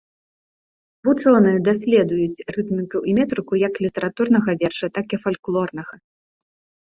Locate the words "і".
3.11-3.13, 5.19-5.19